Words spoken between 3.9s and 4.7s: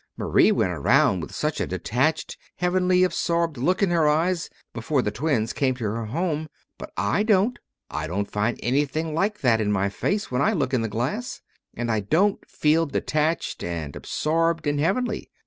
her eyes,